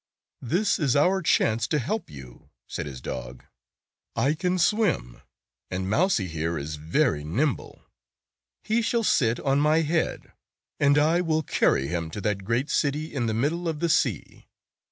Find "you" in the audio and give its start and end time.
2.09-2.49